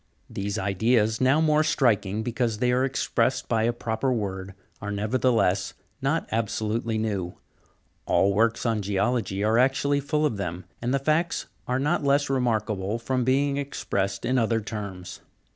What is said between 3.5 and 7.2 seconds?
a proper word, are nevertheless not absolutely